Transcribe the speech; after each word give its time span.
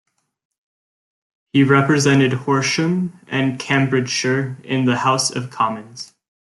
He 1.53 1.63
represented 1.63 2.33
Horsham 2.33 3.19
and 3.27 3.59
Cambridgeshire 3.59 4.57
in 4.63 4.85
the 4.85 4.97
House 4.97 5.29
of 5.29 5.51
Commons. 5.51 6.15